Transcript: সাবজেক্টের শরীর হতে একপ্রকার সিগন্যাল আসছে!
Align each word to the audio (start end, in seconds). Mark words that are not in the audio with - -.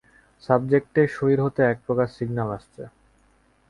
সাবজেক্টের 0.43 1.07
শরীর 1.15 1.39
হতে 1.45 1.61
একপ্রকার 1.65 2.07
সিগন্যাল 2.15 2.49
আসছে! 2.57 2.83